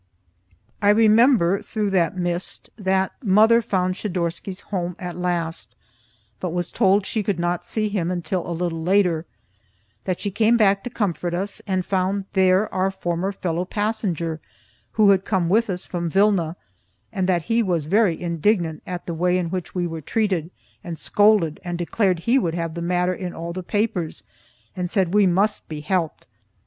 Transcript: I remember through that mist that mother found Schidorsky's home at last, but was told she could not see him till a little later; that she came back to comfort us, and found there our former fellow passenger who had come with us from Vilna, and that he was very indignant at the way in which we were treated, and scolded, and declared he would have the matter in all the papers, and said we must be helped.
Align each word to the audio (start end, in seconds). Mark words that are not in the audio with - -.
I 0.81 0.89
remember 0.89 1.61
through 1.61 1.91
that 1.91 2.17
mist 2.17 2.71
that 2.75 3.11
mother 3.23 3.61
found 3.61 3.93
Schidorsky's 3.93 4.61
home 4.61 4.95
at 4.97 5.15
last, 5.15 5.75
but 6.39 6.49
was 6.49 6.71
told 6.71 7.05
she 7.05 7.21
could 7.21 7.37
not 7.37 7.67
see 7.67 7.87
him 7.87 8.19
till 8.23 8.49
a 8.49 8.49
little 8.49 8.81
later; 8.81 9.27
that 10.05 10.19
she 10.19 10.31
came 10.31 10.57
back 10.57 10.83
to 10.85 10.89
comfort 10.89 11.35
us, 11.35 11.61
and 11.67 11.85
found 11.85 12.25
there 12.33 12.67
our 12.73 12.89
former 12.89 13.31
fellow 13.31 13.63
passenger 13.63 14.39
who 14.93 15.11
had 15.11 15.23
come 15.23 15.49
with 15.49 15.69
us 15.69 15.85
from 15.85 16.09
Vilna, 16.09 16.55
and 17.13 17.29
that 17.29 17.43
he 17.43 17.61
was 17.61 17.85
very 17.85 18.19
indignant 18.19 18.81
at 18.87 19.05
the 19.05 19.13
way 19.13 19.37
in 19.37 19.51
which 19.51 19.75
we 19.75 19.85
were 19.85 20.01
treated, 20.01 20.49
and 20.83 20.97
scolded, 20.97 21.59
and 21.63 21.77
declared 21.77 22.21
he 22.21 22.39
would 22.39 22.55
have 22.55 22.73
the 22.73 22.81
matter 22.81 23.13
in 23.13 23.35
all 23.35 23.53
the 23.53 23.61
papers, 23.61 24.23
and 24.75 24.89
said 24.89 25.13
we 25.13 25.27
must 25.27 25.69
be 25.69 25.81
helped. 25.81 26.25